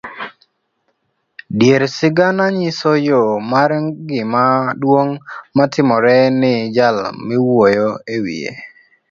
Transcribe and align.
Dier 1.57 1.81
sigana 1.97 2.45
nyiso 2.57 2.91
yoo 3.07 3.33
mar 3.51 3.69
gima 4.07 4.43
duong' 4.81 5.15
matimore 5.55 6.17
ni 6.39 6.53
jal 6.75 6.97
miwuyo 7.27 7.87
iwiye. 8.15 8.51